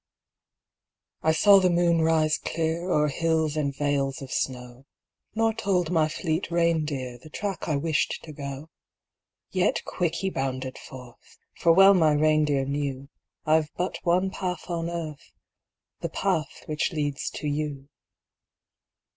I 1.21 1.31
saw 1.31 1.59
the 1.59 1.69
moon 1.69 2.01
rise 2.01 2.39
clear 2.39 2.89
O'er 2.89 3.09
hills 3.09 3.55
and 3.55 3.71
vales 3.77 4.19
of 4.23 4.31
snow 4.31 4.87
Nor 5.35 5.53
told 5.53 5.91
my 5.91 6.07
fleet 6.09 6.49
reindeer 6.49 7.19
The 7.19 7.29
track 7.29 7.67
I 7.67 7.75
wished 7.75 8.19
to 8.23 8.31
go. 8.33 8.71
Yet 9.51 9.83
quick 9.85 10.15
he 10.15 10.31
bounded 10.31 10.79
forth; 10.79 11.37
For 11.59 11.71
well 11.71 11.93
my 11.93 12.13
reindeer 12.13 12.65
knew 12.65 13.09
I've 13.45 13.69
but 13.77 13.99
one 14.03 14.31
path 14.31 14.71
on 14.71 14.89
earth 14.89 15.33
The 15.99 16.09
path 16.09 16.63
which 16.65 16.91
leads 16.91 17.29
to 17.35 17.47
you. 17.47 17.87